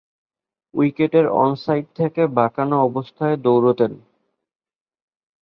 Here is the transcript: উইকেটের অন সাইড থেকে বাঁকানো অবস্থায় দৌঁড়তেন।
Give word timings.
উইকেটের 0.73 1.25
অন 1.35 1.51
সাইড 1.55 1.85
থেকে 1.95 2.21
বাঁকানো 2.37 2.75
অবস্থায় 2.81 3.35
দৌঁড়তেন। 3.37 3.91